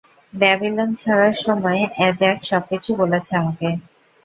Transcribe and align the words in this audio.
Babylon 0.33 0.89
ছাড়ার 0.95 1.33
সময় 1.41 1.81
অ্যাজাক 1.95 2.37
সবকিছু 2.43 2.89
বলেছে 2.95 3.31
আমাকে। 3.41 3.67